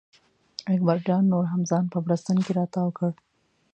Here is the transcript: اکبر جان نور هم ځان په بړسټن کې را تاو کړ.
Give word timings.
اکبر 0.73 0.97
جان 1.07 1.23
نور 1.31 1.45
هم 1.51 1.61
ځان 1.69 1.85
په 1.93 1.97
بړسټن 2.05 2.37
کې 2.45 2.51
را 2.57 2.65
تاو 2.73 2.89
کړ. 2.97 3.11